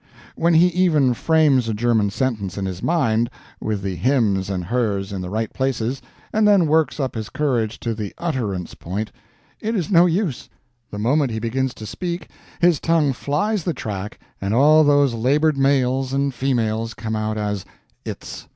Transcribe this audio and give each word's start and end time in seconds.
When 0.35 0.55
he 0.55 0.69
even 0.69 1.13
frames 1.13 1.69
a 1.69 1.75
German 1.75 2.09
sentence 2.09 2.57
in 2.57 2.65
his 2.65 2.81
mind, 2.81 3.29
with 3.59 3.83
the 3.83 3.95
hims 3.95 4.49
and 4.49 4.65
hers 4.65 5.13
in 5.13 5.21
the 5.21 5.29
right 5.29 5.53
places, 5.53 6.01
and 6.33 6.47
then 6.47 6.65
works 6.65 6.99
up 6.99 7.13
his 7.13 7.29
courage 7.29 7.79
to 7.81 7.93
the 7.93 8.11
utterance 8.17 8.73
point, 8.73 9.11
it 9.59 9.75
is 9.75 9.91
no 9.91 10.07
use 10.07 10.49
the 10.89 10.97
moment 10.97 11.29
he 11.29 11.37
begins 11.39 11.75
to 11.75 11.85
speak 11.85 12.29
his 12.59 12.79
tongue 12.79 13.13
flies 13.13 13.63
the 13.63 13.75
track 13.75 14.19
and 14.41 14.55
all 14.55 14.83
those 14.83 15.13
labored 15.13 15.55
males 15.59 16.13
and 16.13 16.33
females 16.33 16.95
come 16.95 17.15
out 17.15 17.37
as 17.37 17.63
"its." 18.03 18.47